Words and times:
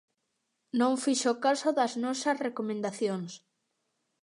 Non 0.79 0.93
fixo 1.03 1.31
caso 1.45 1.69
das 1.77 1.93
nosas 2.03 2.37
recomendacións. 2.47 3.31